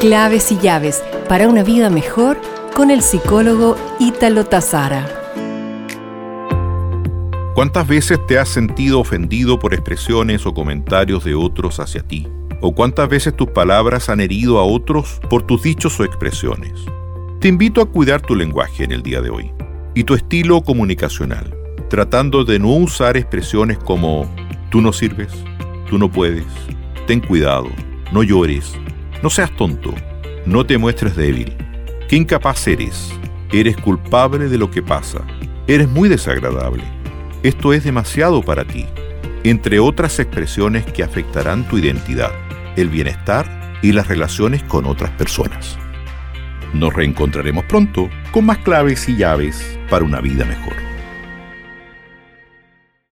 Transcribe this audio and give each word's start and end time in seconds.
Claves 0.00 0.50
y 0.50 0.56
llaves 0.56 1.04
para 1.28 1.46
una 1.46 1.62
vida 1.62 1.90
mejor 1.90 2.40
con 2.74 2.90
el 2.90 3.02
psicólogo 3.02 3.76
Ítalo 3.98 4.46
Tazara. 4.46 5.06
¿Cuántas 7.54 7.86
veces 7.86 8.18
te 8.26 8.38
has 8.38 8.48
sentido 8.48 8.98
ofendido 8.98 9.58
por 9.58 9.74
expresiones 9.74 10.46
o 10.46 10.54
comentarios 10.54 11.22
de 11.24 11.34
otros 11.34 11.80
hacia 11.80 12.02
ti? 12.02 12.26
¿O 12.62 12.74
cuántas 12.74 13.10
veces 13.10 13.36
tus 13.36 13.50
palabras 13.50 14.08
han 14.08 14.20
herido 14.20 14.58
a 14.58 14.64
otros 14.64 15.20
por 15.28 15.42
tus 15.42 15.64
dichos 15.64 16.00
o 16.00 16.04
expresiones? 16.04 16.72
Te 17.38 17.48
invito 17.48 17.82
a 17.82 17.90
cuidar 17.90 18.22
tu 18.22 18.34
lenguaje 18.34 18.84
en 18.84 18.92
el 18.92 19.02
día 19.02 19.20
de 19.20 19.28
hoy 19.28 19.52
y 19.94 20.04
tu 20.04 20.14
estilo 20.14 20.62
comunicacional, 20.62 21.54
tratando 21.90 22.46
de 22.46 22.58
no 22.58 22.72
usar 22.72 23.18
expresiones 23.18 23.76
como 23.76 24.34
tú 24.70 24.80
no 24.80 24.94
sirves, 24.94 25.30
tú 25.90 25.98
no 25.98 26.10
puedes, 26.10 26.46
ten 27.06 27.20
cuidado, 27.20 27.68
no 28.12 28.22
llores, 28.22 28.72
no 29.22 29.30
seas 29.30 29.54
tonto, 29.56 29.94
no 30.46 30.64
te 30.64 30.78
muestres 30.78 31.16
débil. 31.16 31.54
Qué 32.08 32.16
incapaz 32.16 32.66
eres, 32.66 33.12
eres 33.52 33.76
culpable 33.76 34.48
de 34.48 34.58
lo 34.58 34.70
que 34.70 34.82
pasa, 34.82 35.20
eres 35.66 35.88
muy 35.88 36.08
desagradable, 36.08 36.82
esto 37.42 37.72
es 37.72 37.84
demasiado 37.84 38.42
para 38.42 38.64
ti, 38.64 38.86
entre 39.44 39.78
otras 39.78 40.18
expresiones 40.18 40.84
que 40.86 41.02
afectarán 41.02 41.68
tu 41.68 41.78
identidad, 41.78 42.32
el 42.76 42.88
bienestar 42.88 43.78
y 43.82 43.92
las 43.92 44.08
relaciones 44.08 44.62
con 44.64 44.86
otras 44.86 45.10
personas. 45.12 45.78
Nos 46.72 46.92
reencontraremos 46.94 47.64
pronto 47.64 48.08
con 48.32 48.46
más 48.46 48.58
claves 48.58 49.08
y 49.08 49.16
llaves 49.16 49.78
para 49.88 50.04
una 50.04 50.20
vida 50.20 50.44
mejor. 50.44 50.89